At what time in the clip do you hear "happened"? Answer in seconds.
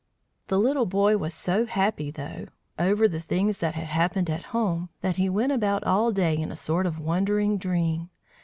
3.85-4.31